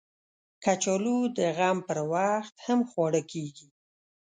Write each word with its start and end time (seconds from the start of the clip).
کچالو 0.63 1.17
د 1.37 1.39
غم 1.57 1.77
پر 1.87 1.97
وخت 2.13 2.55
هم 2.65 2.79
خواړه 2.89 3.21
کېږي 3.31 3.67